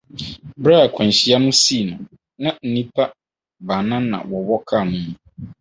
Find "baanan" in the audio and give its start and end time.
3.67-4.03